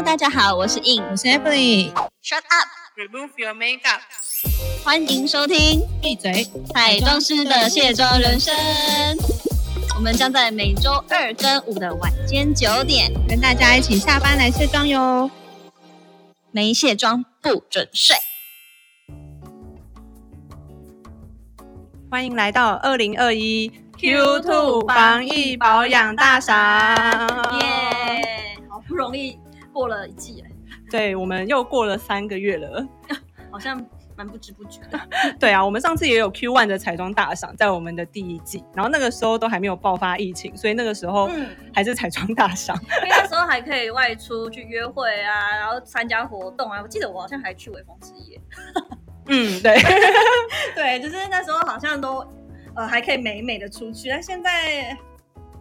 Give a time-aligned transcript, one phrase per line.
[0.00, 1.92] Hello，大家好，我是 In，我是 Emily。
[2.24, 4.00] Shut up，Remove your makeup。
[4.82, 6.48] 欢迎收听闭嘴！
[6.72, 8.54] 彩妆师的卸妆人生。
[9.94, 15.30] 我们将在每周二跟五的晚间九点，跟大家一起下班来卸妆哟。
[16.50, 18.16] 没卸妆不准睡。
[22.10, 26.56] 欢迎来到二零二一 Q Two 防疫保养大赏。
[27.60, 28.56] 耶！
[28.70, 29.38] 好不容易
[29.80, 30.48] 过了一季了，
[30.90, 32.86] 对，我们又过了三个月了。
[33.50, 33.82] 好像
[34.14, 35.00] 蛮不知不觉的。
[35.40, 42.78] 对啊，我们上次也有 Q One 的彩妆大赏，在我们的第一季，然后那个时候都还没有爆发疫情，所以那个时候嗯还是彩妆大赏。
[43.02, 46.80] 因为那时候还可以外出去约会啊，然后参加活动啊。
[46.82, 48.38] 我记得我好像还去微风之夜。
[49.28, 49.74] 嗯，对，
[50.76, 52.22] 对，就是那时候好像都
[52.76, 54.94] 呃还可以美美的出去，但现在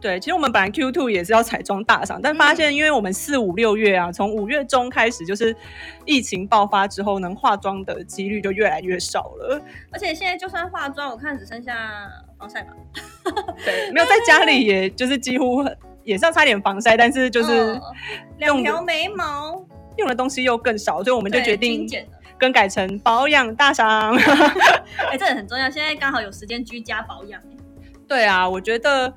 [0.02, 5.56] 对，其实我们本来 Q Two 也是要彩妆大赏，但发现因为我们四五六月啊，从五月中开始就是
[6.06, 9.62] 疫情爆发之后，能化妆的几率就越来越少了。
[9.92, 12.74] 而且现在就算化妆，我看只剩下防晒吧，
[13.66, 15.64] 对， 没有在家里，也就是几乎
[16.04, 17.82] 也是要擦点防晒，但是就是嗯
[18.38, 19.62] 两条眉毛，
[19.98, 21.88] 用的东西又更少，所以我们就对决定。
[22.40, 24.16] 更改成保养大赏。
[25.12, 27.42] 哎、这个很重要，现在刚好有时间居家保养。
[28.08, 29.14] 对啊，我觉得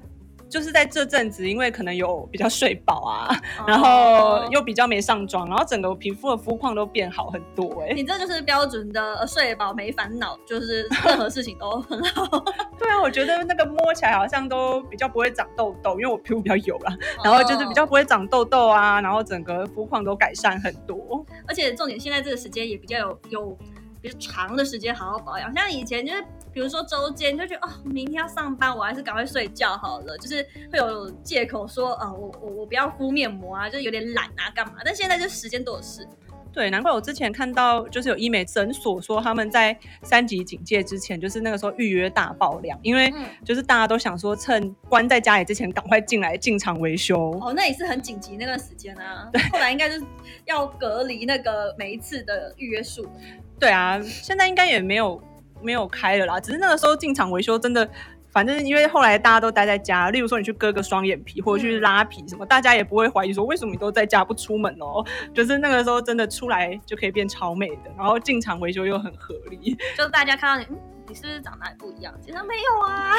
[0.52, 12.26] 就是在这阵子，因为可能有比较睡饱啊，哦然后又比较没上妆，然后整个皮肤的肤况都变好很多哎、你这就是标准的呃睡饱没烦恼，就是任何事情都很好。
[12.78, 16.94] 对啊，我觉得那个摸起来好像都比较不会长痘痘，因为我皮肤比较油啦，
[17.24, 21.24] 然后就是比较不会长痘痘啊，然后整个肤况都改善很多。
[21.48, 23.58] 而且重点现在这个时间也比较有有
[24.02, 26.20] 比较长的时间好好保养，像以前就是
[26.52, 34.74] 比如说周间就觉得哦，明天要上班，我还是赶快睡觉好了，就是会有借口说啊、我我我不要敷面膜啊，就是有点懒啊，干嘛？
[34.84, 36.06] 但现在就时间多的是，
[36.52, 47.30] 对，难怪我之前看到就是有医美诊所说他们在三级警戒之前，就是那个时候预约大爆量，因为嗯就是大家都想说趁关在家里之前赶快进来进场维修。
[47.40, 49.30] 哦，那也是很紧急那段时间啊。
[49.32, 50.04] 对后来应该就是
[50.44, 53.06] 要隔离那个每一次的预约数。
[53.62, 55.22] 对啊，现在应该也没有
[55.60, 57.88] 没有开了啦，只是那个时候进场维修真的。
[58.32, 65.04] 反正因为后来大家都待在家，例如说你去割个双眼皮或者去拉皮什么，大家也不会怀疑说为什么你都在家不出门哦。
[65.34, 69.76] 就是那个时候真的出来就可以变超美的，然后进场维修又很合理。
[69.96, 72.14] 就是大家看到你，嗯，你是不是长哪里不一样？
[72.24, 73.12] 其实没有啊，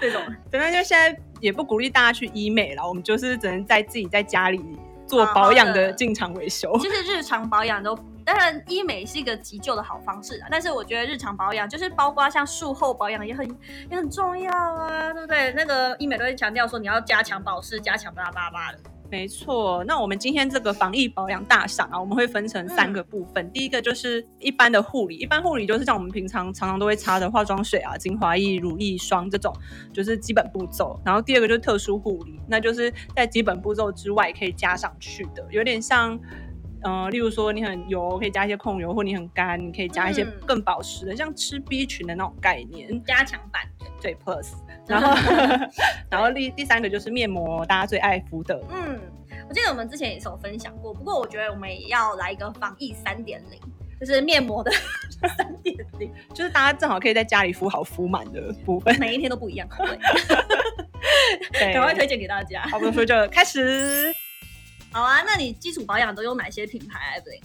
[0.00, 4.58] 这 种 对，那就现在也不鼓励大家去医美了，我们就是只能在自己在家里
[5.06, 6.76] 做保养的进场维修。
[6.78, 13.48] 其实日常保养都，当然医美是一个急救的好方式啊，但是我觉得日常保养就是包括像术后保养也很
[13.90, 15.52] 也很重要啊，对不对？
[15.52, 18.78] 那个医美都会强调说你要加强保湿，加强巴拉巴拉巴拉的。
[19.10, 23.50] 没错，那我们今天这个防疫保养大赏啊，我们会分成三个部分。
[23.52, 29.54] 第一个就是一般的护理，一般护理就是像我们平常常常都会擦的化妆水啊、精华液、乳液、霜这种，
[29.92, 31.00] 就是基本步骤。
[31.04, 36.18] 然后第二个就是特殊护理，那就是在基本步骤之外可以加上去的，有点像。
[36.82, 43.02] 呃，例如说你很油，可以加一些控油，或你很干，你可以加一些嗯更保湿的，像吃 B 群的那种概念。
[43.02, 43.62] 加强版，
[44.00, 44.52] 对 Plus，
[44.88, 45.14] 然后
[46.08, 48.60] 然后第第三个就是面膜，大家最爱敷的。
[48.70, 49.00] 嗯，
[49.48, 53.60] 我记得我们之前也是有分享过，不过我觉得我们也要来一个防疫三点零，
[53.98, 54.70] 就是面膜的
[55.36, 58.96] 三点零，就是大家正好可以在家里敷好敷满的部分。
[59.00, 59.98] 每一天都不一样口味，
[61.52, 62.62] 对，赶快推荐给大家。
[62.62, 64.14] 好，我们说就开始。
[64.92, 67.20] 好啊，那你基础保养都用哪些品牌啊？
[67.24, 67.40] 对，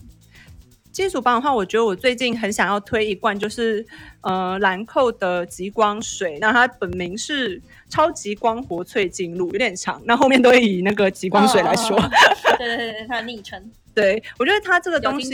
[0.91, 3.85] 基础保养的话，我觉得我最近很想要推一罐，就是
[4.21, 6.37] 呃兰蔻的极光水。
[6.39, 11.97] 那它本名是超级光活萃净露，有点长，那后面都会以那个极光水来说。
[11.97, 12.09] 哦
[12.57, 15.33] 对对对对，它的昵称对我觉得它这个有东西，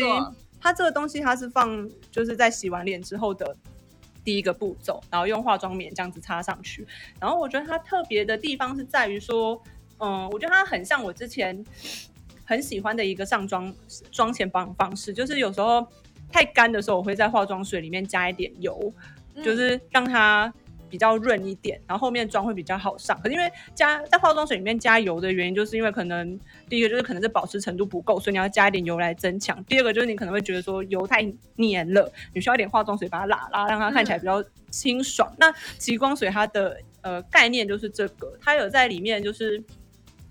[0.61, 3.55] 它这个东西它是放就是在洗完脸之后的
[4.23, 6.87] 第一个步骤，然后用化妆棉这样子擦上去。
[7.19, 9.61] 然后我觉得它特别的地方是在于说，
[9.99, 11.65] 嗯，我觉得它很像我之前
[12.47, 13.71] 很喜欢的一个上妆
[14.11, 15.85] 妆前保养方式，就是有时候
[16.31, 18.91] 太干的时候，我会在化妆水里面加一点油，
[19.35, 20.51] 嗯就是让它。
[20.89, 23.19] 比较润一点，然后后面妆会比较好上。
[23.21, 26.39] 可是因为加在化妆水里面加油的原因，就是因为可能
[26.69, 29.61] 第一个就是可能是保湿程度不够，所以你要加一点油来增强。
[29.65, 35.29] 第二个就是你可能会觉得说油太黏了，你需要一点化妆水把它拉拉，让它看起来比较清爽。
[35.37, 39.61] 那极光水它的呃概念就是这个，它有在里面就是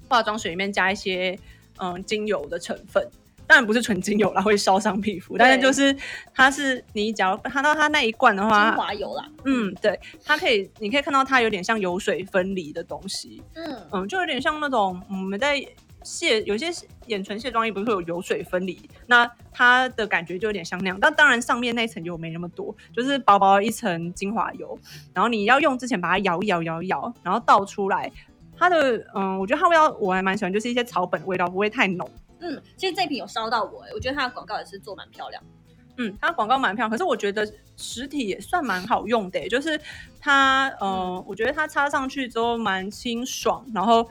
[0.09, 1.39] 化妆水里面加一些
[1.79, 3.09] 嗯精油的成分。
[3.49, 5.97] 当然不是纯精油啦，会烧伤皮肤，但是就是
[6.35, 15.65] 它是你只要看到它那一罐的话，精华油啦，嗯，对，它可以，你可以看到它有点像油水分离的东西，嗯，嗯，就有点像那种我们在
[16.03, 16.67] 卸有些
[17.07, 18.77] 眼唇卸妆液不是会有油水分离，
[19.07, 20.99] 那它的感觉就有点像那样。
[21.01, 24.77] 但当然上面那层油没那么多，就是薄薄一层精华油。
[25.15, 28.11] 然后你要用之前把它摇一摇，摇一摇，然后倒出来。
[28.59, 32.09] 它的嗯，我觉得它味道我还蛮喜欢，就是一些草本味道，不会太浓。
[32.41, 35.43] 嗯，其实这瓶有烧到我，我觉得它的广告也是做蛮漂亮。
[35.99, 39.81] 嗯，它广告蛮漂亮，可是我觉得实体也算蛮好用的，就是
[40.21, 44.07] 它，呃，我觉得它擦上去之后蛮清爽，然后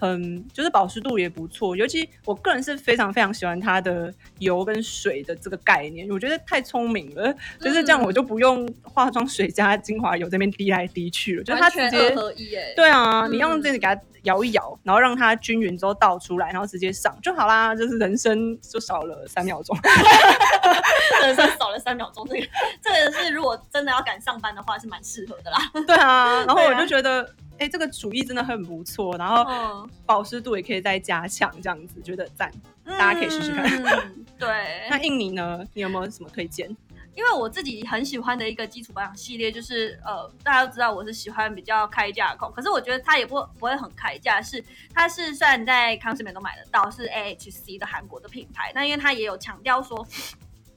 [0.00, 14.00] 很就是保湿度也不错，尤其我个人是非常非常喜欢它的油跟水的这个概念，我觉得太聪明了，就是这样我就不用化妆水加精华油这边滴来滴去了，就它直接合一，哎，对啊，你用这个给它。
[14.24, 17.74] 摇一摇，然后让它均匀之后倒出来，然后直接上就好啦。
[17.74, 19.74] 就是人生就少了三秒钟，
[21.24, 22.28] 人生少了三秒钟。
[22.28, 22.46] 这个
[22.82, 25.58] 这个是如果真的要赶上班的话，是蛮适合的啦。
[25.86, 27.26] 对啊，然后我就觉得，
[27.60, 29.16] 哎，这个主意真的很不错。
[29.16, 32.50] 然后保湿度也可以再加强，这样子觉得赞，
[32.84, 34.12] 大家可以试试看。
[34.38, 35.64] 对，那印尼呢？
[35.74, 36.68] 你有没有什么推荐？
[37.14, 44.64] 因为我自己很喜欢的一个基础保养系列，就是呃，大家都知道我是喜欢比较开价控，可是我觉得它也不不会很开价，是
[44.94, 50.06] 它是虽然在康师美都买得到，是 A H C 的韩国的品牌，那因为它也有强调说，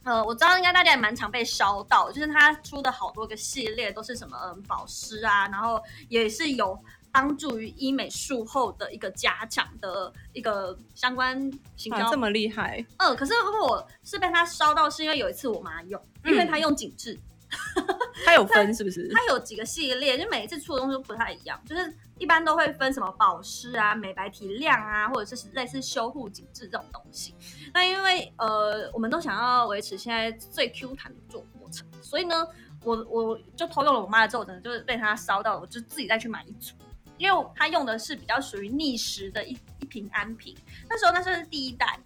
[0.04, 6.78] 呃，我知道应该大家也蛮常被烧到，就是他出的好多个系列都是什么保湿啊，然后也是有。
[7.16, 11.40] 帮助于医美术后的一个加强的一个相关
[11.76, 12.84] 行销，这么厉害。
[12.98, 17.16] 嗯，可是我是被他烧到，是因为有一次我妈用，因为她用紧致，
[18.26, 19.08] 它有分是不是？
[19.14, 27.36] 它有几个系列，就每一次出的东西都不太一样，就是一般都会分什么保湿啊、美白提亮啊，或者是类似修护紧致这种东西。
[27.74, 32.48] 那因为呃，我们都想要维持现在最 Q 弹的做过程，所以呢，
[32.84, 36.74] 我我就偷用了我妈的之后，真的就是被她烧到，我就自己再去买一组。
[37.20, 40.54] 因为它用的是比较属于逆时的一一瓶安瓶，
[40.90, 41.98] 那时候那是第一代，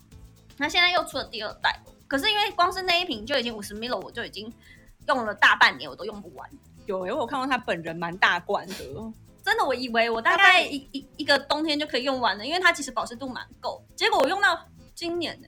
[0.57, 4.51] 那现在又出了第二代，可是因为光是那一瓶就已经五十 ml，我就已经
[5.07, 6.49] 用了大半年，我都用不完。
[6.85, 8.75] 有，因为我看到他本人蛮大罐的，
[9.43, 14.65] 真的，我以为我大概一一一个冬天就可以用完了，因为它其实保湿度蛮够，结果我用到
[14.95, 15.47] 今年呢，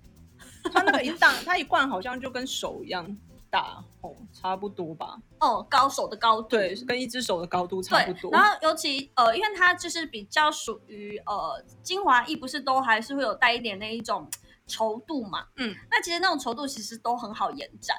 [0.72, 3.18] 它那个一大， 它一罐好像就跟手一样。
[3.52, 5.18] 大哦，差不多吧。
[5.40, 8.30] 哦，高手的高度，对，跟一只手的高度差不多。
[8.32, 14.30] 然后尤其呃，因为它就是比较属于呃精华液，不是都还是会有带一点那一种
[14.68, 15.48] 稠度嘛？
[15.56, 17.98] 嗯，那其实那种稠度其实都很好延展。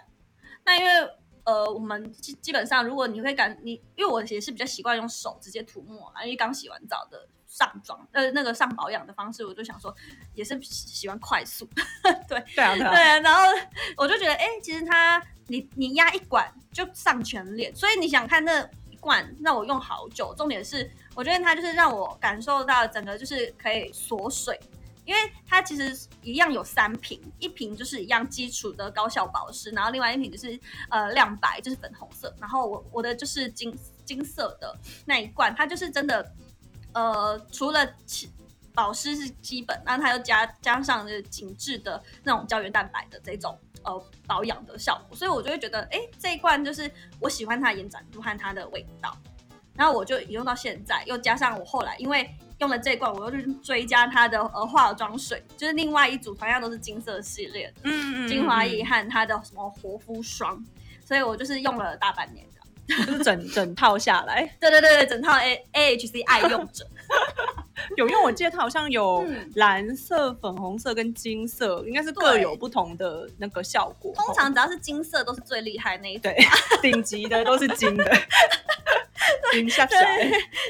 [0.65, 1.11] 那因为
[1.45, 7.29] 呃，我们基基本上如果你会感你，因为我也是比较习惯用手直接涂抹嘛，因为刚洗完澡的。
[7.51, 9.93] 上妆呃那个上保养的方式，我就想说
[10.35, 11.69] 也是喜欢快速，
[12.29, 13.43] 对对啊对啊，然后
[13.97, 20.33] 我就觉得哎，其实它你你压一管就上全脸，所以你想看那一罐让我用好久。
[20.39, 24.57] 重点是我觉得它就是让我感受到整个就是可以锁水，
[25.11, 30.57] 因为它其实一样有三瓶，一瓶就是一样基础的高效保湿，然后另外一瓶就是
[30.89, 34.73] 呃亮白就是粉红色，然后我我的就是金金色的
[35.05, 36.33] 那一罐，它就是真的。
[36.93, 37.89] 呃，除了
[38.75, 46.91] 保湿是基本，然后它又加加上是紧致的那种胶原蛋白的这种呃保养的效果，所以我就会觉得，哎，这一罐就是
[47.21, 49.17] 我喜欢它延展度和它的味道，
[49.77, 52.29] 然后我就用到现在，又加上我后来因为
[52.61, 60.65] 用了这一罐，我又去追加它的呃化妆水，就是另外一组同样都是金色系列，嗯嗯，精华液和它的什么活肤霜，
[61.05, 62.51] 所以我就是用了大半年的。
[63.07, 66.85] 就是整整套下来，对对对对，整套 A A H C 爱用者
[67.97, 68.21] 有用。
[68.25, 69.25] 我记得它好像有
[69.55, 74.13] 蓝色、粉红色跟金色，应该是各有不同的那个效果。
[74.17, 76.37] 通常只要是金色都是最厉害那一对，
[76.83, 78.13] 顶级的都是金的，
[79.53, 79.97] 金下下。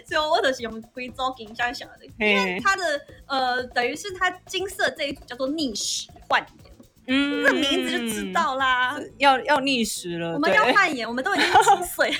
[0.06, 6.70] 所以我就是用硅胶金下下的，因为它的呃，等于是它金色这一组叫做逆时换颜。
[7.12, 10.34] 嗯，这名字就知道啦，要要逆时了。
[10.34, 12.14] 我们要换颜，我们都已经几岁，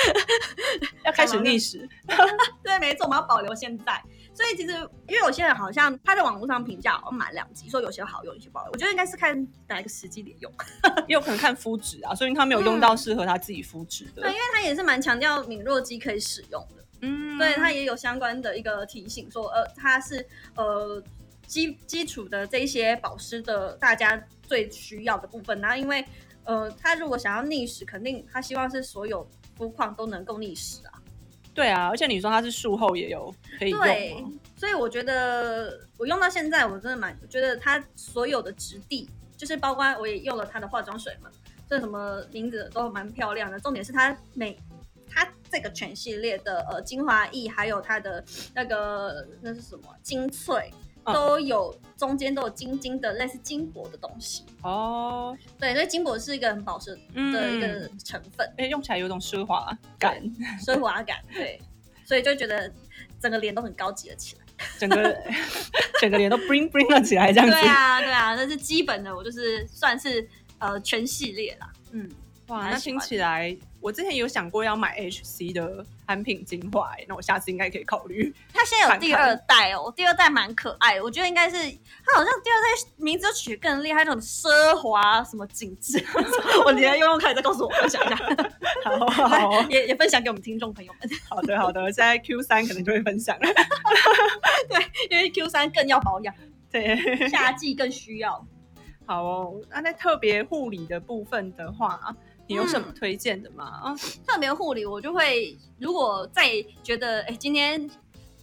[1.04, 1.88] 要开始逆时。
[2.62, 4.02] 对，没错，我们要保留现在。
[4.34, 4.72] 所以其实，
[5.08, 8.72] 因为有些人好像他在网络上评价好像蛮两级，说有些好用，有些不好用。
[8.72, 10.52] 我觉得应该是看哪一个时机点用，
[11.08, 12.14] 也有可能看肤质啊。
[12.14, 14.22] 所以他没有用到适合他自己肤质的。
[14.22, 16.84] 对，因为他也是蛮强调敏弱肌可以使用的。
[17.02, 20.26] 嗯，对他也有相关的一个提醒，说呃，他是
[20.56, 21.02] 呃。
[21.46, 25.60] 基基础的这些保湿的，大家最需要的部分。
[25.60, 26.02] 然后，因为
[26.44, 30.93] 呃，他如果想要逆时，肯定他希望是所有肤况都能够逆时啊。
[31.54, 33.80] 对啊，而且你说它是术后也有可以用。
[33.80, 34.24] 对，
[34.56, 41.30] 所以我觉得我用到现在，我真的蛮觉得它所有的质地，就是包括我也用了它的化妆水嘛，
[41.70, 43.60] 这什么名字都蛮漂亮的。
[43.60, 44.58] 重点是它每
[45.08, 50.72] 它这个全系列的呃精华液，还有它的那个那是什么精粹。
[51.04, 54.44] 嗯都有中间都有晶晶的类似金箔的东西。
[54.62, 60.22] 哦，对，所以金箔是一个很保湿嗯的一个成分，哎、用起来有种奢华感，
[60.64, 61.18] 奢华感。
[61.32, 61.60] 对，
[62.04, 62.72] 所以就觉得
[63.20, 64.42] 整个脸都很高级了起来。
[64.78, 65.16] 整个
[66.00, 67.52] 整个脸都 bling bling 了起来，这样子。
[67.52, 70.26] 对啊，对啊，那是基本的，我就是算是
[70.58, 71.70] 呃全系列啦。
[71.90, 72.08] 嗯，
[72.48, 78.34] 哇，那听起来，我之前有想过要买 HC 的产品精华、欸，那我下次应该可以考虑。
[78.52, 86.04] 它现在有第二代哦，第二代蛮可爱的，我觉得应该是它好像第二代名字都取得更厉害，那种奢华什么景致。
[86.66, 88.16] 我连用用看，你再告诉我分享一下，
[88.84, 93.48] 好好 也也分享给我们听众朋友们，好的好的，现在 Q 三可能就会分享了。
[94.68, 96.34] 对因为 Q 三更要保养，
[96.70, 98.44] 对，夏季更需要。
[99.06, 99.60] 好哦。
[99.70, 102.14] 那在特别护理的部分的话，
[102.46, 103.64] 你有什么嗯推荐的吗？
[103.82, 103.96] 啊，
[104.26, 106.50] 特别护理，我就会如果再
[106.82, 107.90] 觉得哎、今天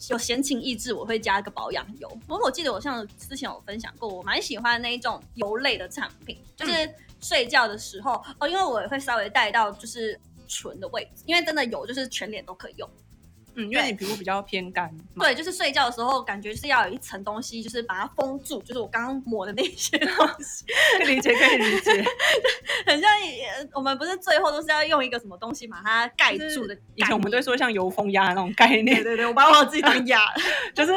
[0.10, 2.10] 有闲情逸致，我会加一个保养油。
[2.28, 12.90] 不过我记得我像之前有分享过，我蛮喜欢那一种油类的产品，就是睡觉的时候、哦，因为我也会稍微带到就是唇的位置，因为真的油就是全脸都可以用。
[13.56, 14.90] 嗯，因为你皮肤比较偏干。
[15.20, 20.66] 对，就是睡觉的时候感觉是要有一层东西，就是把它封住，就是我刚刚抹的那些 东西，
[20.98, 21.92] 可以理解，可以理解。
[22.86, 26.76] 很像呃我们不是最后都是要用一个什么东西把它盖住的。
[26.96, 30.22] 以前我们都说像油封鸭那种概念，对对，我把我自己当鸭。
[30.74, 30.94] 就是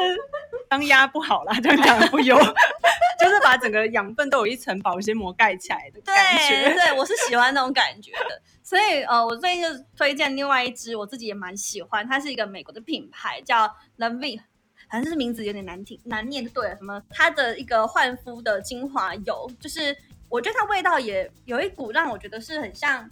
[0.69, 6.73] 当鸭不好啦，这样讲不油，就是把整个养分都有一层保鲜膜盖起来的感对觉。
[6.73, 8.41] 对，我是喜欢那种感觉的。
[8.65, 14.41] 所以呃，我最近就推荐另外一支，我自己也蛮喜欢，它是一个美国的品牌，叫 Lanvin。
[14.89, 16.69] 反正是名字有点难听难念，对。
[16.69, 16.99] 什么？
[17.11, 19.95] 它的一个焕肤的精华油，就是
[20.29, 23.07] 我觉得它味道也有一股让我觉得是很像，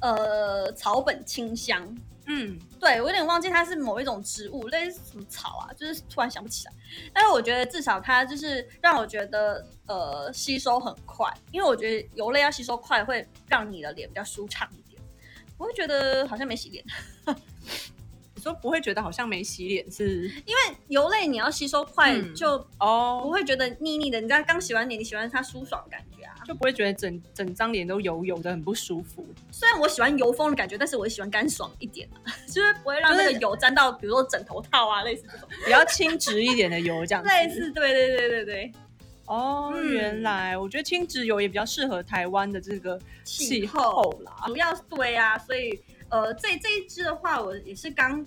[0.00, 1.96] 呃，草本清香。
[2.32, 6.72] 嗯，对我有点忘记它是某一种植物，类似什么草啊，就是突然想不起来。
[7.12, 15.02] 但是我觉得至少它就是让我觉得呃吸收很快，因为我觉得油类要吸收快会让你的脸比较舒畅一点。
[15.58, 16.84] 我会觉得好像没洗脸，
[18.40, 24.18] 你说不会觉得好像没洗脸是因为油类你要吸收快嗯就不哦，会觉得腻腻的。
[24.18, 26.34] 你知道刚洗完脸，你喜欢它舒爽的感觉啊。
[26.46, 29.26] 就不会觉得整整张脸都油油的，很不舒服。
[29.50, 35.46] 虽然我喜欢油风的感觉，但是我也喜欢干爽一点啊， 就是不会让那个油沾到，比如说枕头套啊，类似这种。
[35.66, 37.28] 比较轻质一点的油这样子。
[37.30, 38.72] 类似，对对对对对，
[39.26, 44.32] 哦，嗯原来我觉得轻质油也比较适合台湾的这个气候候啦。
[44.46, 45.78] 主要对啊，所以
[46.10, 48.24] 呃，这这一支的话，我也是刚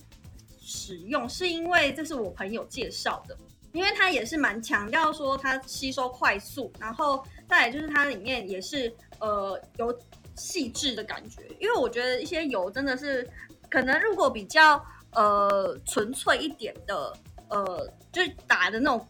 [0.59, 3.37] 使用，是因为这是我朋友介绍的，
[3.73, 9.93] 因为它也是蛮强调说它吸收快速，然后再来就是它里面也是呃有
[10.35, 13.29] 细致的感觉，因为我觉得一些油真的是
[13.69, 17.13] 可能如果比较呃纯粹一点的
[17.49, 19.07] 呃，就是打的那种。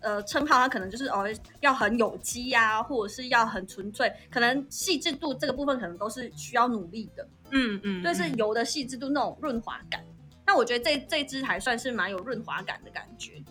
[0.00, 1.28] 呃，称号它可能就是哦，
[1.60, 7.28] 要很有机呀、或者是要很纯粹，可能细致度这个部分可能都是需要努力的。
[7.50, 10.04] 嗯嗯，就是嗯油的细致度那种润滑感。
[10.46, 13.42] 那我觉得这这支还算是蛮有润滑感的感觉，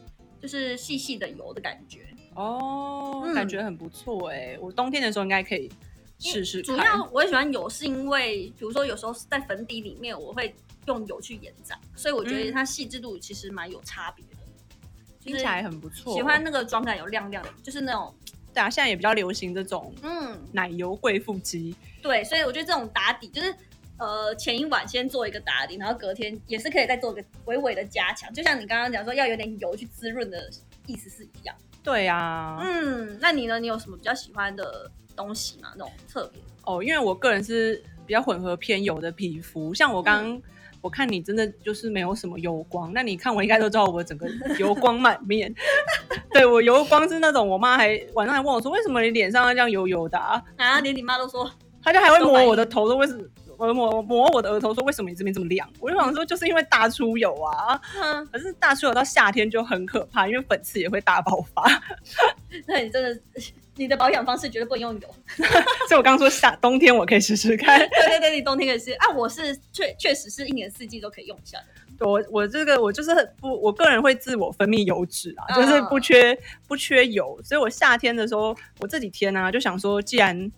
[0.42, 2.08] 就是细细的油的感觉。
[2.36, 5.72] 哦，嗯感觉很不错哎，我冬天的时候应该可以
[6.20, 6.62] 试试。
[6.62, 14.37] 主要我也喜欢油，是因为比如说有时候在粉底里面我会用油去延展，所以我觉得嗯它细致度其实蛮有差别的。
[15.28, 18.14] 就是听起来很不错，喜欢那个妆感有亮亮的，就是那种
[18.54, 21.76] 对啊，现在也比较流行这种嗯，奶油贵妇肌。
[22.02, 23.54] 对，所以我觉得这种打底就是。
[24.00, 30.48] 呃，前一晚先做一个打底，然后隔天也是可以再做一个微微的加强，就像你刚刚讲说要有点油去滋润的
[30.86, 31.56] 意思是一样。
[31.82, 33.60] 对啊，嗯，那你呢？
[33.60, 35.70] 你有什么比较喜欢的东西吗？
[35.76, 36.40] 那种特别？
[36.66, 40.44] 哦，因为我个人是比较混合偏油的皮肤，像我刚、嗯
[40.82, 44.28] 我看你真的就是没有什么油光，那你看我应该都知道我整个
[44.60, 45.54] 油光满面。
[46.32, 50.42] 对我油光是那种，我妈还晚上还问我说，为什么你脸上要这样油油的、啊？
[50.58, 51.50] 啊，连你妈都说，
[51.84, 53.24] 她就还会摸我的头，说为什么？
[53.58, 55.68] 我抹抹我的额头，说为什么你这边这么亮？
[55.80, 57.82] 我就想说，就是因为大出油啊。
[58.00, 61.64] 嗯，可是大出油到夏天就很可怕，因为粉刺也会大爆发。
[62.68, 63.20] 那你真的，
[63.78, 65.16] 你的保养方式绝对不能用油。
[65.88, 67.80] 所以我刚刚说夏冬天我可以试试看。
[67.80, 71.66] 对 对对，你冬天可以试啊，我是确确实是一年四季都可以用一下的。
[72.06, 80.52] 我我这个我就是不，我个人会自我分泌油脂啊，嗯就是不缺不缺油，所以我夏天的时候，我这几天呢、就想说，既然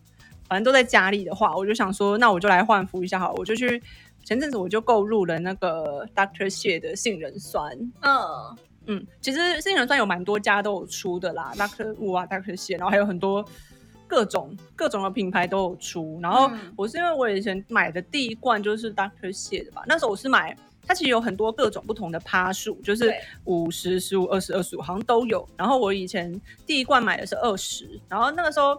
[0.50, 3.82] 反正都在家里的话，我就想说，那我就来换肤一下好了，我就去
[4.26, 7.72] 前阵子我就购入了那个 Doctor 谢的杏仁酸。
[8.02, 8.58] 嗯，
[8.92, 13.46] 嗯，其实杏仁酸有蛮多家都有出的啦，Doctor Wu 啊，Doctor 谢，然后还有很多
[14.08, 16.20] 各种各种的品牌都有出。
[16.24, 25.48] 然后嗯我是因为我以前买的第一罐就是 Doctor 谢的吧，那时候我是买它其实有很多各种不同的趴数，就是对五十、十五、二十、二十五，好像都有。
[25.56, 26.34] 然后我以前
[26.66, 28.76] 第一罐买的是二十，然后那个时候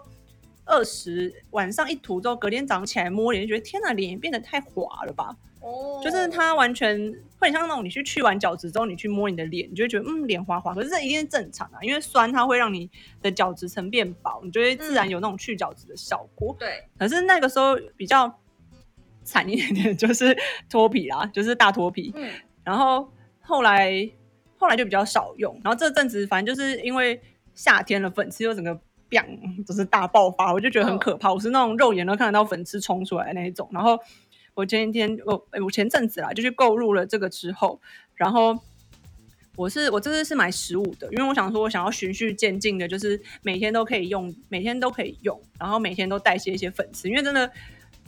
[0.64, 5.36] 二十晚上一涂之后，隔天早上起来摸脸，就觉得天哪，脸变得太滑了吧？
[5.60, 6.96] 哦就是它完全
[7.38, 12.90] 会很像那种你去去完角质之后，你去摸你的脸，你就会觉得嗯脸滑滑，可是这一定是正常啊，因为酸它会让你
[13.20, 16.56] 的角质层变薄，你就会自然有那种去角质的效果。
[16.58, 18.32] 对，可是那个时候比较
[19.22, 20.36] 惨一点点，就是
[20.68, 22.12] 脱皮啦， 就是大脱皮。
[22.16, 22.30] 嗯，
[22.64, 24.10] 然后后来
[24.56, 27.20] 后来就比较少用，然后这阵子反正就是因为
[27.54, 28.74] 夏天了，粉刺又整个
[29.10, 31.32] biang 就是大爆发，我就觉得很可怕。
[31.32, 33.68] 我是那种肉眼都看得到粉刺冲出来的那一种。
[33.72, 33.98] 然后
[34.60, 37.80] 我前一天我诶我前阵子啦就去购入了这个之后，
[38.14, 38.58] 然后。
[39.56, 47.50] 我是我这次是买十五的，因为我想说，我想要循序渐进的，就是每天都可以用，每天都可以用，然后每天都代谢一些粉刺，因为真的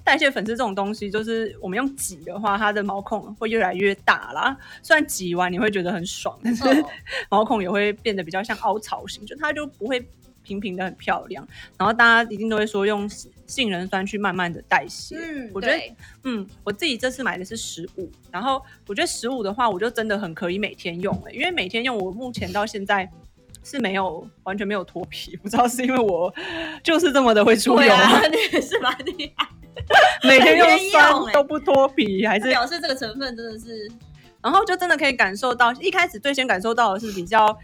[0.02, 4.56] 代谢粉刺这种东西，就是我们用挤的话，它的毛孔会越来越大啦。
[4.82, 6.88] 虽然挤完你会觉得很爽，但是哦
[7.28, 10.00] 毛孔也会变得比较像凹槽型，就它就不会
[10.42, 11.46] 平平的很漂亮。
[11.78, 13.08] 然后大家一定都会说用
[13.46, 15.78] 杏仁酸去慢慢的代谢，嗯，我觉得
[16.24, 23.10] 嗯，我自己这次买的是十五，然后我觉得十五的话，我就真的很可以每天用了，因为每天用，我目前到现在
[23.62, 26.32] 是没有完全没有脱皮，不知道是因为我
[26.82, 27.86] 就是这么的会出油吗？
[27.86, 29.48] 对啊， 你也是蛮厉害，
[30.26, 33.90] 每天用酸都不脱皮，还是 表示这个成分真的是
[34.42, 37.56] 然后就真的可以感受到，一开始最先感受到的是比较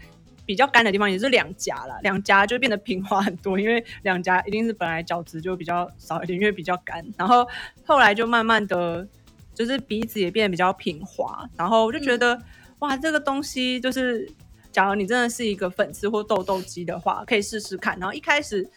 [0.49, 7.05] 比较干的地方，也是两颊啦，两颊就变得平滑很多，因为两颊一定是本来角质就比较少一点，因为比较干。
[7.15, 7.47] 然后
[7.85, 9.07] 后来就慢慢的，
[9.53, 12.41] 就是鼻子也变得比较平滑，然后我就觉得、
[12.79, 14.27] 哇，这个东西就是，
[14.71, 17.95] 假如你真的是一个粉刺或痘痘肌的话，可以试试看。
[17.99, 18.67] 然后一开始。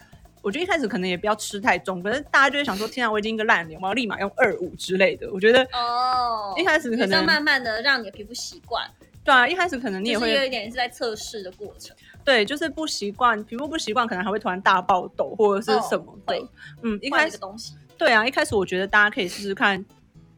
[0.42, 5.32] 我觉得一开始可能也不要吃太重，可是大家就会想说：天啊，我已经一个烂脸，我要立马用二五之类的。
[5.32, 8.84] 我觉得哦，一开始可也是要能慢慢的让你的皮肤习惯，
[9.24, 11.96] 对啊，一开始可能你也会就是有一点是在测试的过程。
[12.24, 16.36] 对，就是不习惯，皮肤不习惯，可能还会突然大爆痘或者是什么的。
[16.36, 16.48] 哦
[16.82, 19.84] 嗯，一换开始东西，对啊，一开始我觉得大家可以试试看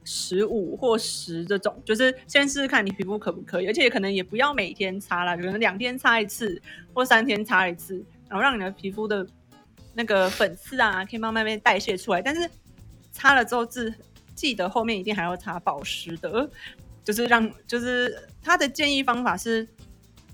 [0.02, 6.60] 十五或十这种，就是先试试看你皮肤可不可以，而且可能也不要每天擦啦，可能两天擦一次
[6.92, 9.26] 或三天擦一次，然后让你的皮肤的
[9.94, 12.20] 那个粉刺啊，可以慢慢被代谢出来。
[12.20, 12.48] 但是
[13.12, 13.92] 擦了之后，记
[14.34, 16.48] 记得后面一定还要擦保湿的，
[17.04, 19.68] 就是让就是他的建议方法是。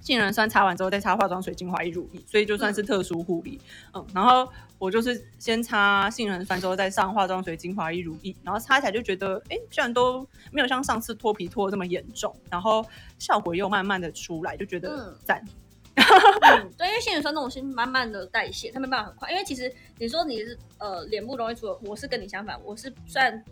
[0.03, 3.61] 杏仁酸擦完之后再擦化妆水、精华液、乳液，所以就算是特殊护理。
[3.93, 12.83] 嗯，然后我就是先擦杏仁酸之后再上化妆水、精华液、乳液，然后擦起来就觉得，哎，居然都没有像上次脱皮脱的这么严重，然后
[13.19, 15.45] 效果又慢慢的出来，就觉得嗯赞。
[15.97, 19.31] 嗯， 对，因为杏仁酸那种是慢慢的代谢，它没办法很快。
[19.31, 23.45] 因为其实你说你是呃脸部容易出油，我是跟你相反，我是虽然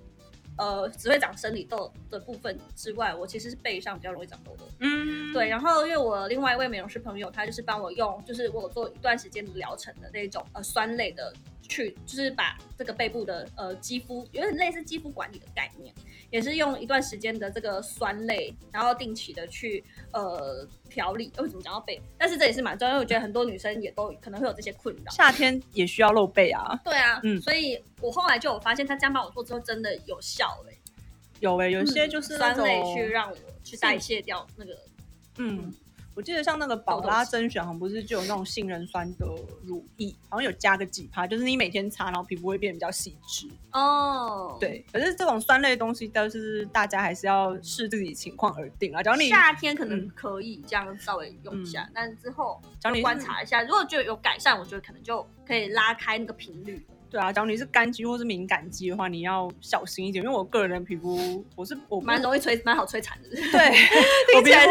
[0.58, 4.64] 呃只会长生理痘的部分之外，我其实是背上比较容易长痘痘。
[4.80, 4.97] 嗯，
[5.32, 15.94] 对，然后因为我另外一位美容师朋友，他就是帮我用，就是我有做一段时间的疗程的那种呃酸类的去，就是把这个背部的呃肌肤有点类似肌肤管理的概念，
[16.30, 21.30] 也是用一段时间的这个酸类，然后定期的去呃调理。
[21.38, 22.00] 为什么讲到背？
[22.16, 25.12] 但是这也是蛮重要，因为我觉得很多女生也都可能会有这些困扰。
[25.12, 26.78] 夏天也需要露背啊。
[26.82, 30.74] 对啊，嗯所以我后来就有发现，他这样帮我做之后真的有效哎、
[31.40, 34.76] 有诶、有些就是酸类去让我去代谢掉那个
[35.38, 35.72] 嗯，
[36.14, 39.26] 我记得像那个宝拉甄选，好像不是就有那种杏仁酸的
[39.64, 43.48] 乳液，好像有加个几趴，就是你每天擦，然后皮肤会变得比较细致。
[43.72, 44.56] 哦。
[44.60, 49.02] 对，可是这种酸类的东西，都是大家还是要视自己情况而定啊。
[49.02, 56.84] 只要你夏天可能嗯可以这样稍微用一下，但之后要你观察一下，如果觉得有改善，我觉得可能就可以拉开那个频率。
[57.10, 63.28] 对啊，假如你是干肌或是敏感肌的话，你要小心一点，因为我个人的皮肤，我是我不蛮容易摧，蛮好摧残的。
[63.32, 63.36] 对，
[64.36, 64.70] 我皮肤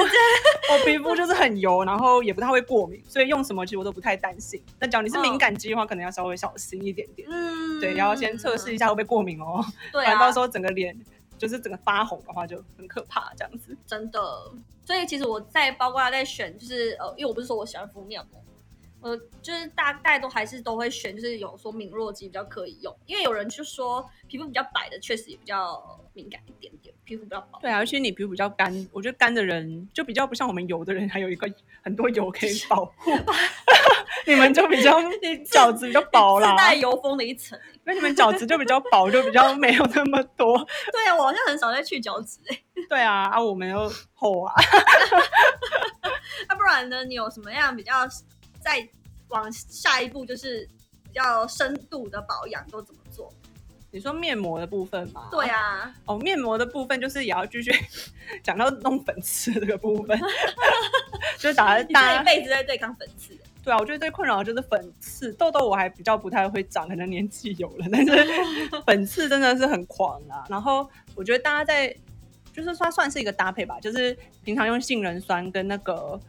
[0.74, 4.62] 我皮肤就是很油，然后也不太会过敏，所以用什么其实我都不太担心。
[4.78, 7.28] 但假如你是敏感肌的话，可能要稍微小心一点点。
[7.32, 10.96] 嗯，对，要先测试一下会不会过敏哦，不对啊， 然到时候整个脸
[11.38, 13.76] 就是整个发红的话就很可怕，这样子。
[13.86, 14.20] 真的。
[14.86, 18.42] 所以其实我在包括在选，就是呃，因为我不是说我喜欢敷面膜，
[19.02, 27.60] 呃，就是大概都还是都会选，就是有说敏弱肌比较可以用，因为有人就说皮肤比较白的确实也比较敏感一点点，皮肤比较薄。
[27.62, 31.48] 对啊，而且你皮肤比较干，我觉得干的人就比较不像我们油的人，还有一个
[31.82, 33.12] 很多油可以保护。
[34.26, 37.58] 你们就比较 你自角质比较薄啦自，带油封的一层。
[37.86, 40.58] 因为你们角质就比较薄，就比较没有那么多。
[40.92, 44.54] 对啊，我好像很少在去角质哎、对啊，啊，我们又厚啊。
[46.50, 47.06] 那、不然呢？
[47.06, 48.06] 你有什么样比较
[48.60, 48.88] 再
[49.30, 50.68] 往下一步，就是
[51.04, 53.32] 比较深度的保养都怎么做？
[53.90, 55.30] 你说面膜的部分吗？
[55.32, 57.72] 对啊，哦，面膜的部分就是也要继续
[58.44, 60.20] 讲到弄粉刺这个部分，
[61.40, 63.36] 就是打你这大一辈子在对抗粉刺。
[63.64, 68.14] 对啊，我觉得最困扰的就是粉刺，痘痘我还比较不太会长，可能年纪有了，但是
[68.86, 70.46] 粉刺真的是很狂啊。
[70.50, 71.88] 然后我觉得大家在，
[72.54, 76.20] 就是说它算是一个搭配吧，就是平常用杏仁酸跟那个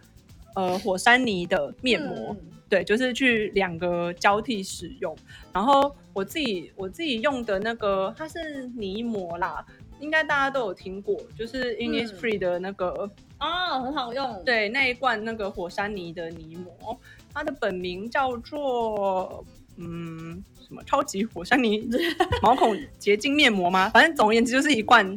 [0.59, 5.16] 呃火山泥的面膜，嗯对，就是去两个交替使用。
[5.53, 9.64] 然后我自己我自己用的那个它是泥膜啦，
[10.01, 13.09] 应该大家都有听过，就是 Innisfree 的那个。
[13.38, 13.47] 哦，
[13.85, 16.99] 很好用。，对那一罐那个火山泥的泥膜，
[17.33, 19.44] 它的本名叫做
[19.77, 21.88] 嗯什么超级火山泥
[22.42, 23.88] 毛孔洁净面膜吗？
[23.90, 25.16] 反正总而言之就是一罐，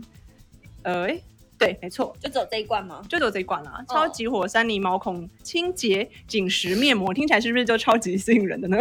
[0.84, 1.24] 呃，诶
[1.62, 3.02] 对，没错，就只有这一罐吗？
[3.08, 3.84] 就只有这一罐啦。
[3.88, 8.78] 哦超级火山泥毛孔清洁紧实面膜， 听起来是不是就超级吸引人的呢？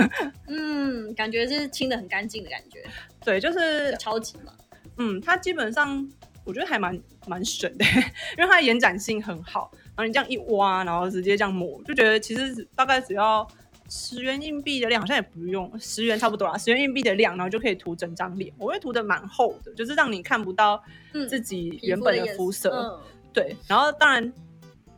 [0.49, 2.83] 嗯，感觉是清的很干净的感觉，
[3.25, 4.53] 对，就是超级嘛。
[4.97, 6.09] 嗯，它基本上
[6.45, 7.85] 我觉得还蛮蛮省的，
[8.38, 9.71] 因为它的延展性很好。
[9.97, 13.47] 然后你这样一挖，然后直接这样抹，就觉得其实大概只要
[13.90, 18.53] 十元硬币的量，好像也不用十元差不多啦，十元硬币的量，然后就可以涂整张脸。
[18.57, 20.81] 我会涂的蛮厚的，就是让你看不到
[21.12, 22.70] 嗯自己原本的肤色。
[22.70, 23.00] 嗯，
[23.33, 24.33] 对，然后当然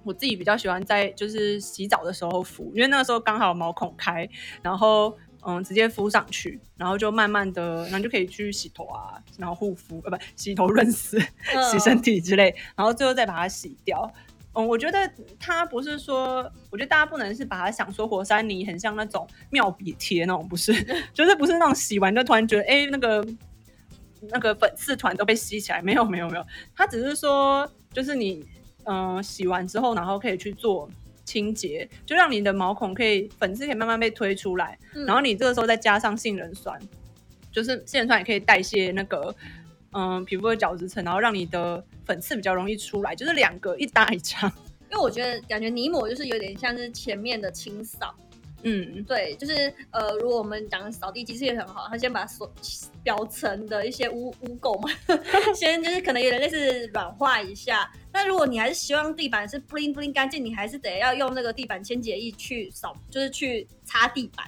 [0.05, 4.29] 我自己比较喜欢在就是洗澡的时候敷，因为那个时候刚好毛孔开，
[4.61, 14.13] 然后嗯直接敷上去，然后就慢慢的，然后就可以去洗头啊，然后护肤呃不洗头润丝、嗯 洗身体之类，然后最后再把它洗掉。
[14.55, 15.11] 嗯，我觉得
[15.41, 20.73] 它不是说，我觉得大家不能是把它想说火山泥很像那种妙笔贴那种，不是，
[21.15, 23.27] 就是不是那种洗完就突然觉得，哎、那个
[24.29, 28.45] 那个粉刺团都被吸起来，没有没有没有，它只是说，就是你
[28.85, 30.89] 嗯、呃洗完之后，然后可以去做
[31.25, 36.79] 清洁，就让你的毛孔可以粉刺可以慢慢被推出来，嗯然后你这个时候再加上杏仁酸，
[37.51, 39.35] 就是杏仁酸也可以代谢那个
[39.93, 44.51] 嗯、皮肤的角质层，然后让你的粉刺比较容易出来，就是两个一搭一唱。
[44.91, 48.15] 因为我觉得感觉泥膜就是有点像是前面的清扫，
[48.63, 52.53] 嗯，对，就是呃，如果我们讲扫地机器也很好，它先把所
[53.03, 54.91] 表层的一些污污垢嘛，
[55.57, 57.91] 先就是可能有点类似软化一下。
[58.13, 64.47] 那如果你还是希望地板是 bling bling 干净，你还是得要用那个地板清洁液去扫，就是去擦地板。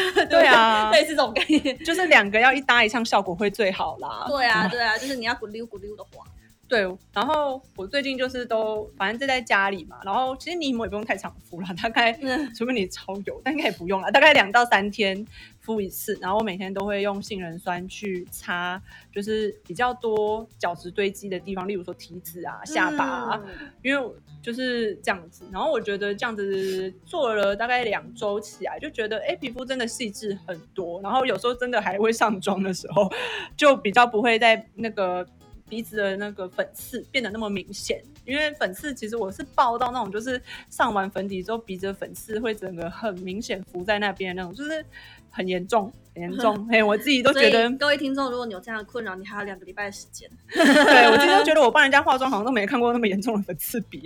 [0.28, 1.78] 对啊类似这种概念。
[1.78, 4.26] 就是两个要一搭一唱，效果会最好啦。
[4.28, 6.24] 对啊，对啊，就是你要咕溜咕溜的滑。
[6.68, 6.80] 对，
[7.12, 15.26] 然后我最近就是都反正就在家里嘛，然后其实泥膜也不用太常敷了，大概嗯除非你超油，但应该也不用了，大概两到三天
[15.62, 16.14] 敷一次。
[16.20, 18.78] 然后我每天都会用杏仁酸去擦，
[19.10, 25.44] 就是比较多角质堆积的地方，例如说体脂啊、下巴啊，嗯因为就是这样子。
[25.50, 31.00] 然后我觉得这样子做了大概两周起来，就觉得哎，皮肤真的细致很多。
[31.00, 33.10] 然后有时候真的还会上妆的时候，
[33.56, 35.26] 就比较不会在那个。
[35.68, 44.84] 鼻子的那个粉刺变得那么明显，因为粉刺其实我是爆到那种，就是上完粉底之后，鼻子的粉刺会整个很明显浮在那边那种，就是
[45.32, 46.64] 很严重，很严重。
[46.70, 50.30] 嘿，我自己都觉得，各位听众，如果你有这样的困扰，你还有两个礼拜的时间。
[50.52, 54.02] 对我今天觉得我帮人家化妆好像都没看过那么严重的粉刺鼻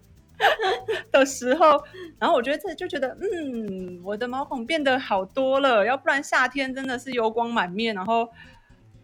[1.12, 1.82] 的时候，
[2.18, 8.26] 然后我觉得这就觉得，嗯，我的毛孔变得好多了，要不然夏天真的是油光满面，然后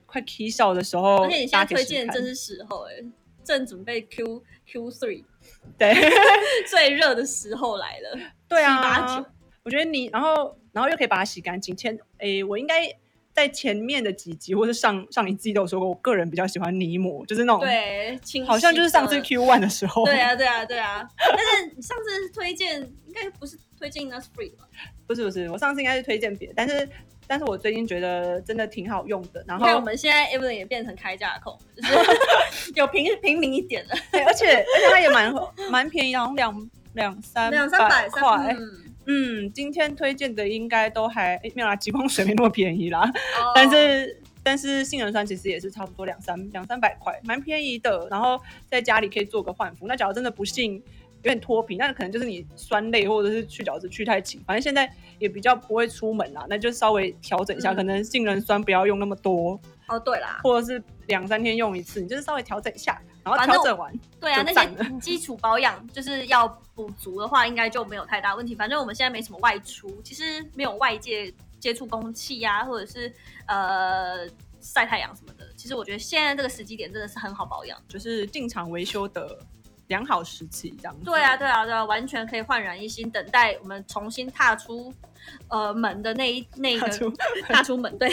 [0.06, 3.04] 快 K 笑的时候，而且你现在推荐正是时候、哎，
[3.44, 5.24] 正准备 Q Q three
[5.76, 5.94] 对
[6.70, 8.18] 最热的时候来了。
[8.48, 9.26] 对啊九，
[9.64, 11.74] 我觉得你，然后然后又可以把它洗干净。
[11.74, 12.86] 前诶，我应该
[13.32, 21.08] 在前面的几集或是上上一季都有说过，我个人比较喜欢泥膜，就是那种对，清好像就是上次 Q one 的时候，对啊，对啊，对啊。
[21.18, 24.68] 但是你上次推荐应该不是推荐 Innisfree 吧？
[25.06, 26.88] 不是不是，我上次应该是推荐别的，但是
[27.26, 29.42] 但是我最近觉得真的挺好用的。
[29.46, 35.32] 然后我后们现在 Evelyn 也变成开价控， 就是有平平民一点的，对，而且而且它也蛮
[35.70, 38.54] 蛮便宜，好像两两三两三百块。
[38.58, 43.00] 嗯嗯，今天推荐的应该都还诶没有啦，极光水没那么便宜啦。
[43.00, 48.06] 哦但是但是杏仁酸其实也是差不多两三两三百块，蛮便宜的。
[48.10, 48.40] 然后
[48.70, 49.86] 在家里可以做个焕肤。
[49.86, 54.88] 那假如真的不幸有点脱皮，那可能就是你酸类或者是去角质去太勤，反正现在
[55.18, 63.00] 也比较不会出门啦，那就稍微调整一下，嗯可能杏仁酸不要用那么多，哦，对啦，或者是两三天用一次，你就是稍微调整一下，
[63.34, 68.54] 然后调整完对啊，那些基础保养就是要补足的话，应该就没有太大问题。
[68.54, 73.12] 反正我们现在没什么外出，其实没有外界接触空气呀、或者是
[73.46, 74.26] 呃
[74.60, 75.46] 晒太阳什么的。
[75.56, 77.76] 其实我觉得现在这个时机点真的是很好保养。
[77.88, 79.38] 就是进场维修的
[79.88, 81.04] 良好时期这样子。
[81.04, 84.92] 对啊，对啊，对啊，完全可以焕然一新，等待我们重新踏出
[85.48, 86.88] 呃门的那一那一个
[87.48, 88.10] 踏出门，对，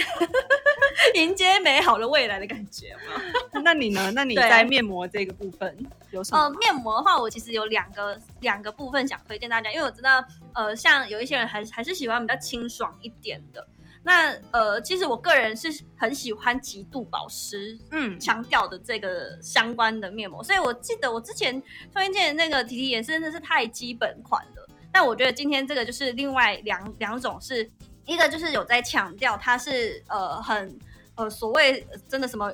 [1.16, 3.22] 迎接美好的未来的感觉嘛。
[3.64, 4.12] 那你呢？
[4.12, 5.78] 那你在面膜这个部分
[6.12, 10.24] 有什么呃，面膜的话，我其实有两个两个部分想推荐大家，因为我知道，
[10.54, 13.66] 呃，像有一些人还还是喜欢比较清爽一点的。
[14.06, 21.62] 那呃，其实我个人是很喜欢极度保湿嗯，强调的这个相关的面膜，所以我记得我之前
[21.94, 24.63] 推荐的那个提提颜真的是太基本款了。
[24.94, 27.70] 但我觉得今天这个就是另外两两种是，
[28.06, 30.80] 一个就是有在强调它是呃很
[31.16, 32.54] 呃所谓真的什么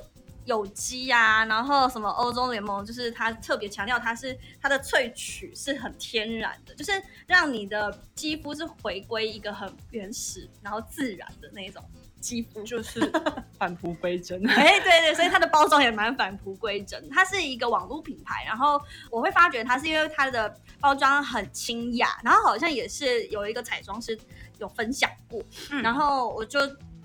[0.50, 6.90] 有机呀、然后什么欧洲联盟就是它特别强调它是它的萃取是很天然的，就是
[7.28, 11.80] 让你的肌肤是回归一个很原始然后自然的那种
[12.20, 13.00] 肌肤，就是
[13.56, 14.44] 返璞归真。
[14.48, 17.08] 哎，对对，所以它的包装也蛮返璞归真。
[17.10, 24.18] 它是一个网络品牌，然后我会发觉它是因为它的包装很清雅，然后好像也是有一个彩妆师
[24.58, 26.58] 有分享过，嗯然后我就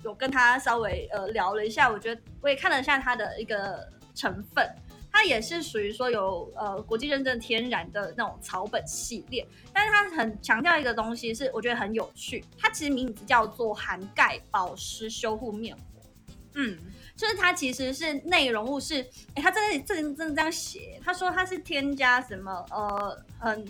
[0.06, 4.64] 有跟他稍微呃聊了一下，我觉得我也看了一下它的一个成分。
[5.12, 16.02] 它也是属于说有呃国际认证天然的那种草本系列，但是它很强调一个东西是我觉得很有趣，它其实名字叫做涵盖保湿修护面膜。
[16.54, 16.78] 嗯，
[17.16, 19.00] 就是它其实是内容物是，
[19.34, 23.64] 哎，它真的真的真的这样写，他说它是添加什么呃很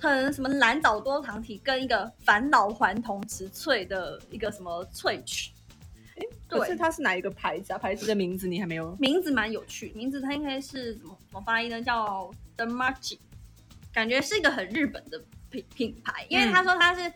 [0.00, 5.50] 很什么蓝藻多糖体跟一个返老还童植萃的一个什么萃取，
[6.48, 7.78] 可是对，它是哪一个牌子啊？
[7.78, 8.96] 牌子的名字你还没有？
[9.00, 11.82] 名字蛮有趣，名字它应该是怎么怎么发音呢？
[11.82, 13.18] 叫 The Margi，
[13.92, 17.12] 感觉是一个很日本的品品牌，因为他说它是、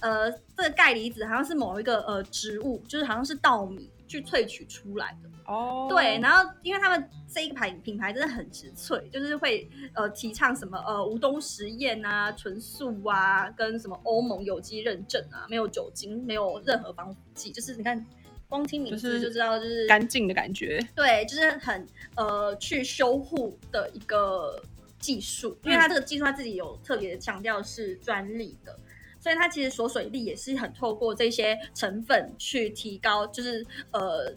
[0.00, 5.30] 呃这个钙离子好像是某一个呃植物，就是好像是稻米去萃取出来的。
[5.46, 18.04] 哦，对，然后因为他们这一个牌品牌真的很直萃，就是会呃提倡什么呃无冬实验啊、纯素啊，跟什么欧盟有机认证啊，没有酒精，没有任何防腐剂，就是你看
[18.48, 20.84] 光听名字就知道，就是干净的感觉。
[20.94, 24.60] 对，就是很呃去修护的一个
[24.98, 28.78] 技术，因为它这个技术它自己有特别强调是专利的。
[29.18, 34.32] 所以它其实锁水力也是很透过这些成分去提高，就是呃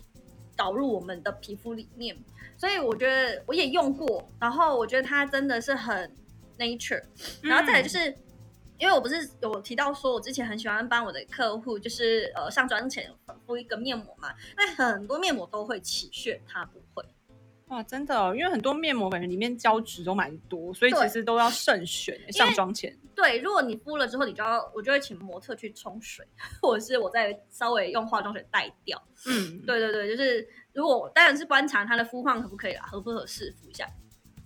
[0.60, 2.18] 导入我们的皮肤里面。
[2.58, 6.14] 所以我觉得我也用过，然后我觉得它真的是很
[6.58, 7.02] nature。
[7.42, 8.14] 然后再来就是，
[8.78, 13.10] 因为我不是有提到说，我之前很喜欢帮我的客户，就是呃上妆前
[13.46, 14.34] 敷一个面膜嘛。
[14.58, 17.06] 那很多面膜都会起屑，它不会。
[17.70, 22.32] 哇，真的、哦，因为很多面膜感觉里面胶质都蛮多，所以其实都要慎选欸。
[22.32, 26.26] 上妆前，对，如果你敷了之后，你就要我就会请模特去冲水，
[26.62, 29.02] 或者是我再稍微用化妆水带掉。
[29.28, 33.88] 嗯，对对对，就是如果当然是观察它的肤况可不可以啦，合不合适敷一下。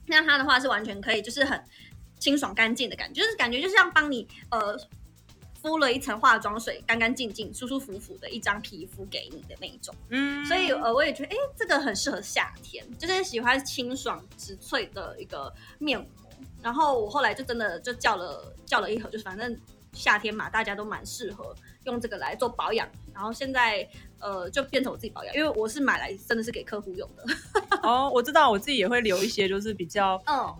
[0.06, 1.64] 那它的话是完全可以，就是很
[2.20, 4.78] 清爽干净的感觉，就是感觉就是像帮你呃
[5.64, 9.96] 敷了一层化妆水，干干净净、舒舒服服的一张皮肤给你的那一种。
[10.10, 16.08] 嗯，所以呃，我也觉得哎，这个很适合夏天，就是喜欢清爽植萃的一个面膜。
[16.62, 19.58] 然后我后来就真的就叫了叫了一盒，就是反正
[19.94, 22.86] 夏天嘛，大家都蛮适合用这个来做保养。
[23.14, 23.88] 然后现在
[24.20, 27.24] 呃就变成我自己保养，因为我是买来真的是给客户用的。
[27.84, 30.54] 哦，我知道我自己也会留一些，就是比较嗯，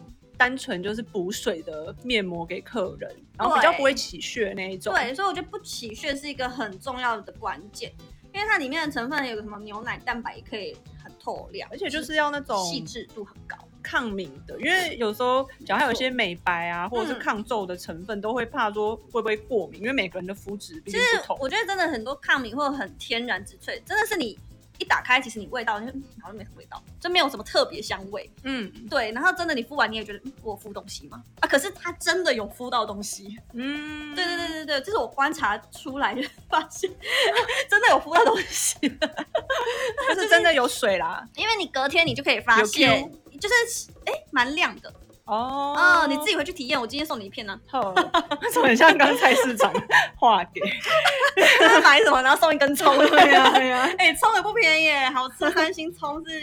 [0.44, 4.94] 单纯就是补水的面膜给客人，然后比较不会起屑那一种。
[4.94, 7.90] 对，所以我觉得不起屑是一个很重要的关键，
[8.34, 13.58] 因为它里面的成分有个什么牛奶蛋白也可以很透亮，而且就是要那种细致度很高。
[13.82, 21.38] 抗敏的，因为有时候假如还有一些美白啊，或者是嗯抗皱的成分，都会怕说会不会过敏，因为每个人的肤质其实不同。
[21.40, 24.38] 我觉得真的很多抗敏或者很天然植萃，真的是你
[24.80, 28.30] 一打开，其实你味道就嗯好像没什么味道，就没有什么特别香味。
[28.44, 31.24] 嗯对，然后真的你敷完你也觉得，嗯，我敷东西吗？
[31.40, 33.38] 啊，可是它真的有敷到东西。
[33.54, 36.90] 嗯，对对对对对，这是我观察出来的，发现
[37.70, 38.78] 真的有敷到东西。
[40.10, 41.26] 就是真的有水啦。
[41.36, 44.94] 因为你隔天你就可以发现，就是哎蛮亮的
[45.26, 46.80] 哦哦，你自己回去体验。
[46.80, 47.94] 我今天送你一片呢、呵，
[48.54, 49.72] 怎么很像刚菜市场
[50.18, 50.60] 画给？
[51.60, 52.98] 就是买什么然后送一根葱。
[52.98, 55.50] 对呀对呀， 哎、葱也不便宜耶，好吃。
[55.52, 56.42] 三星葱是，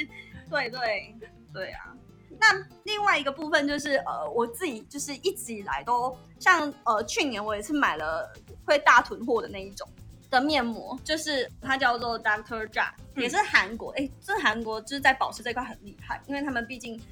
[0.50, 1.14] 对对
[1.52, 1.92] 对啊。
[2.40, 2.46] 那
[2.84, 8.32] 另外一个部分就是，呃，我自己就是一直以来都像，呃，去年我也是买了
[8.64, 9.86] 会大囤货的那一种
[10.30, 17.04] 的面膜，就是它叫做 Doctor Jar，、嗯也是韩国，哎、这韩国就是在保湿这块很厉害，因为他们毕竟较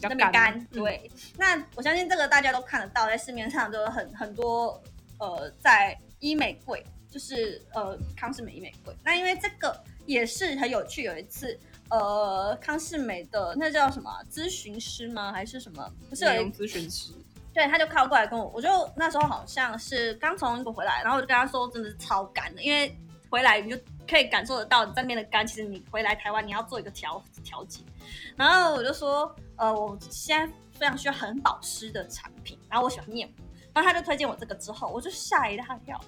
[0.00, 1.10] 那边干，嗯对。
[1.36, 4.80] 那我相信这个大家都看得到，在市面上都有很很多
[5.18, 8.94] 呃，在医美柜，就是呃康士美医美柜。
[9.02, 15.32] 那因为这个也是很有趣，有一次呃康世美的那叫什么啊咨询师吗？
[15.32, 15.90] 还是什么？
[16.08, 17.12] 不是咨询师，
[17.54, 22.94] 对，他就靠过来跟我，我就那时候好像是刚从英国回来，然后我就跟他说，真的是超干的，因为
[23.30, 23.78] 回来你就
[24.08, 27.80] 可以感受得到你在那边的干，其实你回来台湾你要做一个调调节。
[28.36, 33.36] 然后我就说，呃，我现在非常需要很保湿的产品，然后我喜欢面膜，
[33.74, 36.00] 然后他就推荐我这个之后，我就吓一大跳。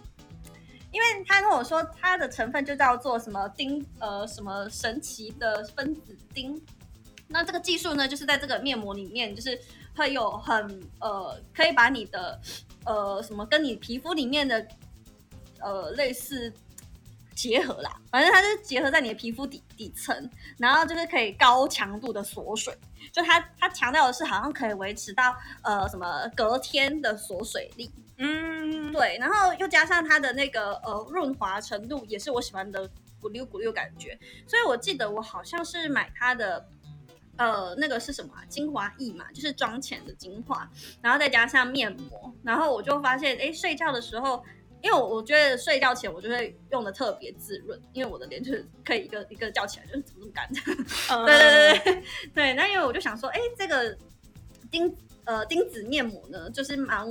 [0.91, 6.59] 因为他跟我说它的成分就叫做什么丁呃什么神奇的分子丁，
[7.27, 9.61] 那这个技术呢，就是在这个面膜里面，就是
[9.95, 12.41] 会有很呃，可以把你的
[12.87, 14.67] 呃什么跟你皮肤里面的
[15.61, 16.51] 呃类似
[17.39, 22.77] 结合啦，反正它是结合在你的皮肤底底层，然后就是可以高强度的锁水，
[23.13, 32.89] 就它它强调的是好像可以维持到呃什么隔天的锁水力，嗯，对，然后又加上它的那个呃润滑程度，也是我喜欢的
[33.23, 36.69] 咕溜咕溜感觉，所以我记得我好像是买它的。
[37.39, 38.43] 呃，那个是什么啊？
[38.49, 40.69] 精华液嘛，就是妆前的精华，
[41.01, 44.45] 然后再加上面膜，然后我就发现，哎，睡觉的时候，
[44.83, 50.49] 因为我我觉得睡觉前我就会用的特别滋润，因为我的脸就是可以一个一个叫起来，就是怎么这么干？
[51.11, 52.03] 嗯 对对对对
[52.35, 53.97] 对，那因为我就想说，哎，这个
[54.71, 57.07] 钉呃钉子面膜呢，就是蛮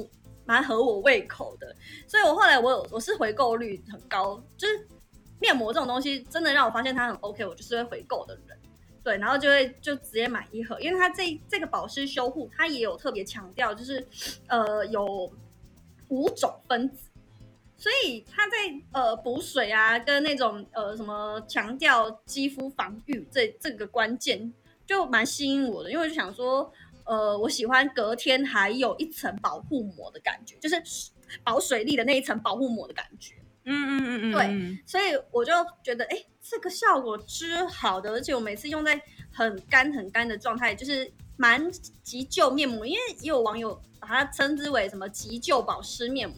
[0.45, 1.75] 蛮合我胃口的，
[2.07, 4.87] 所以我后来我有我是回购率很高，就是
[5.39, 8.57] 面膜这种东西真的让我发现它很 OK，我就是会回购的人。
[9.03, 14.05] 对，然后就会就直接买一盒，因为它这这个保湿修护，它也有特别强调，就是
[14.47, 15.31] 呃有
[16.09, 17.06] 五种分子，
[17.77, 18.55] 所以它在
[18.91, 24.51] 呃补水啊，跟那种呃什么强调肌肤防御这这个关键，
[24.85, 26.73] 就蛮吸引我的，因为我就想说，
[27.05, 30.81] 呃，我喜欢隔天还有一层保护膜的感觉，就是
[31.43, 33.35] 保水力的那一层保护膜的感觉。
[33.69, 35.51] 嗯嗯嗯嗯，对嗯所以我就
[35.83, 38.99] 觉得，哎，这个效果之好的，而且我每次用在
[39.31, 41.69] 很干很干的状态，就是蛮
[42.01, 46.37] 急救面膜，因为也有网友把它称之为什么急救保湿面膜。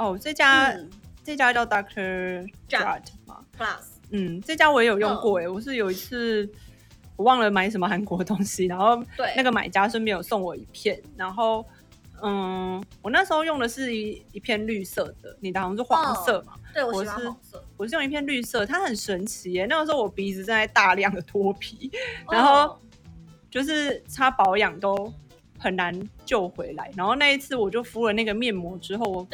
[0.00, 0.90] 哦，这家、嗯
[1.22, 6.50] 这家叫 Doctor Jart 嘛，，Plus，嗯，这家我也有用过诶、我是有一次
[7.14, 11.64] 我忘了买什么韩国东西，然后对，那个买家顺便有送我一片，然后
[12.22, 19.66] 嗯，我那时候用的是一一片绿色的，你的好像是黄色嘛，对我我是黄色，我是用一片绿色，它很神奇耶。
[19.66, 21.92] 那个时候我鼻子正在大量的脱皮，
[22.32, 22.78] 然后哦
[23.50, 25.12] 就是擦保养都
[25.60, 25.94] 很难
[26.24, 26.90] 救回来。
[26.96, 29.26] 然后那一次我就敷了那个面膜之后，我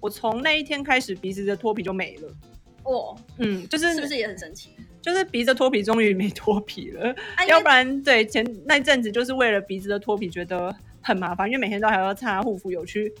[0.00, 2.28] 我从那一天开始鼻子的脱皮就没了。
[2.84, 4.70] 哦，嗯，就是是不是也很神奇？
[5.00, 13.12] 就是鼻子脱皮终于没脱皮了，啊要不然对前那一阵子就是为了鼻子的脱皮觉得很麻烦，因为每天都还要擦护肤油去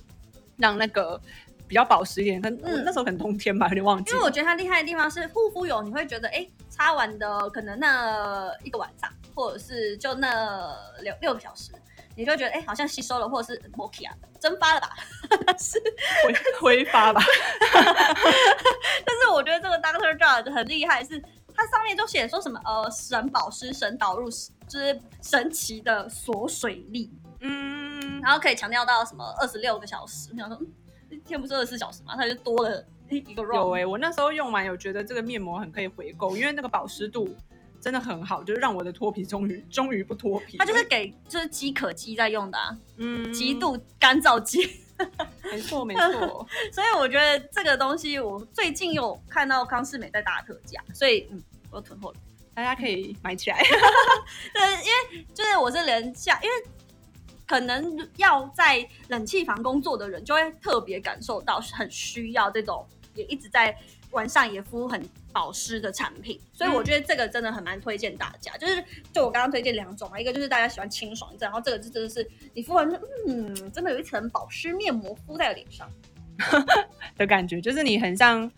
[0.56, 1.20] 让那个
[1.66, 2.40] 比较保湿一点。
[2.44, 4.22] 嗯那时候可能冬天吧，有点忘记因为。
[4.22, 10.72] 我觉得它厉害的地方是护肤油，你会觉得哎，擦完的可能那一个晚上，或者是就那
[11.02, 11.72] 六六个小时，
[12.16, 14.90] 你就觉得哎，好像吸收了，或者是 m o k i 啊，蒸发了吧？
[15.58, 15.80] 是，
[16.24, 17.20] 挥挥发吧，
[19.04, 21.22] 但是我觉得这个 Doctor Jart 很厉害，是
[21.54, 30.28] 它上面就写说什么呃神保湿、神导入，就是神奇的锁水力，嗯，然后可以强调到什么二十六个小时。
[30.32, 30.66] 我想说，嗯，
[31.10, 33.54] 一天不是二十四小时嘛，它就多了一个 round。
[33.54, 37.34] 有哎、我那时候用完有觉得这个面膜很可以回购，因为那个保湿度
[37.82, 40.56] 真的很好，就是让我的脱皮终于终于不脱皮。
[40.56, 44.80] 它就是给就是饥渴肌在用的啊，嗯极度干燥肌。
[45.50, 51.42] 没错没错， 所以我觉得这个东西，我最近有看到康士美在打特价，所以嗯，
[51.72, 52.16] 我囤货了。
[52.54, 53.58] 大家可以买起来。
[54.54, 56.54] 对，因为就是我是连下，因为
[57.48, 63.76] 可能要在冷气房工作的人，就会特别感受到很需要这种也一直在
[64.12, 68.56] 晚上也敷很保湿的产品，所以我觉得这个真的很蛮推荐大家。
[68.56, 72.96] 就是就我刚刚推荐两种嘛，一个就是大家喜欢清爽一阵，然后这个就真的是你敷完就
[73.26, 75.90] 嗯，真的有一层保湿面膜敷在脸上。
[77.16, 78.50] 的感觉，就是你很像，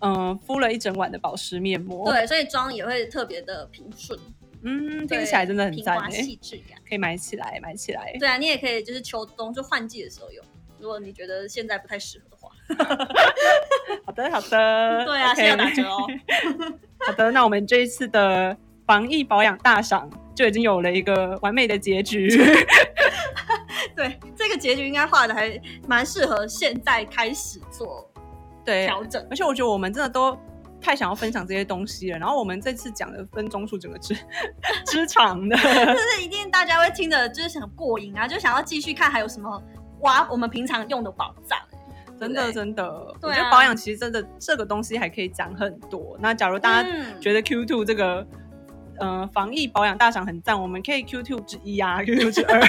[0.00, 4.18] 嗯、敷了一整晚的保湿面膜。，对，所以妆也会特别的平顺，
[4.62, 6.78] 嗯，听起来真的很平滑细致感。
[6.88, 8.16] 可以买起来，买起来。
[8.18, 10.44] 对啊，你也可以就是秋冬就换季的时候用，
[10.78, 12.50] 如果你觉得现在不太适合的话。
[14.04, 15.04] 好的，好的。
[15.04, 16.06] 对啊现在打折哦。
[17.06, 22.28] 好的，那我们这一次的防疫保养大赏就已经有了一个完美的结局。
[23.94, 28.08] 对，这个结局应该画的还蛮适合现在开始做
[28.64, 29.24] 对，调整。
[29.30, 30.36] 而且我觉得我们真的都
[30.80, 32.18] 太想要分享这些东西了。
[32.18, 34.16] 然后我们这次讲的分钟数整个之
[34.86, 39.60] 之长的，就是一定大家会听的，就是想过瘾啊，就想要继续看还有什么
[40.00, 41.58] 挖我们平常用的宝藏。
[42.20, 42.84] 真的真的，
[43.22, 46.16] 我觉得保养其实真的这个东西还可以讲很多。
[46.20, 48.26] 那假如大家嗯觉得 Q two 这个
[48.98, 52.60] 呃防疫保养大赏很赞，我们可以 Q two 之一啊，Q two 之二。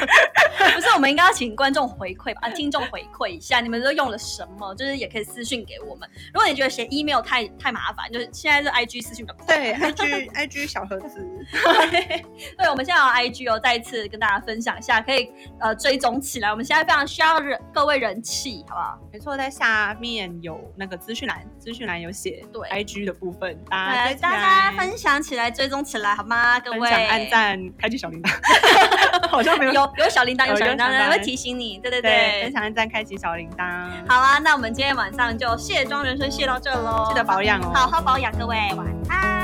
[0.80, 4.74] 不是，我们应该要请观众回馈吧，啊，听众回馈一下，你们都用了什么？
[4.76, 6.10] 就是也可以私信给我们。
[6.34, 9.36] 如果你觉得写 email 太太麻烦，就是现在是 IG 私讯的。
[9.46, 11.20] 对，IG IG 小盒子。
[12.58, 16.50] 对，我们现在有 IG 哦，再一次跟大家分享一下，可以呃追踪起来。
[16.50, 18.98] 我们现在非常需要人各位人气，好不好？
[19.12, 26.60] 没错，在下面有那个资讯栏，资讯栏有写对 IG 的部分，大家大家分享起来，追踪起来，好吗？
[26.60, 28.30] 各位，按赞，开启小铃铛，
[29.32, 31.78] 好像没有有 有小铃铛，有小铃铛会提醒你。
[31.78, 33.64] 对对对，分享按赞，开启小铃铛。
[34.08, 39.39] 好啊，那我们今天晚上就卸妆人生卸到这喽，记得保养哦，好好保养，各位晚安。